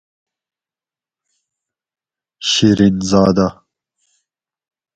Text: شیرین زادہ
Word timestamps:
شیرین 2.49 2.95
زادہ 3.09 3.47